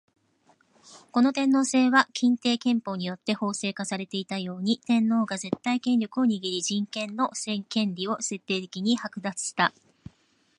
[1.11, 7.29] この天皇制は欽定憲法によって法制化されていたように、天皇が絶対権力を握り人民の
[7.69, 9.71] 権利を徹底的に剥奪した。